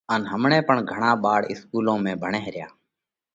[0.13, 2.67] ان همڻئہ پڻ گھڻا ٻاۯ اِسڪُولون ۾ ڀڻئه ريا۔